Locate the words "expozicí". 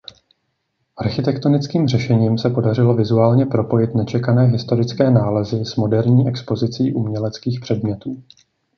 6.27-6.93